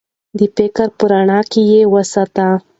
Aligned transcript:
د 0.37 0.39
فکر 0.55 0.87
په 0.97 1.03
رڼا 1.11 1.39
کې 1.51 1.61
یې 1.71 1.81
وساتو. 1.93 2.49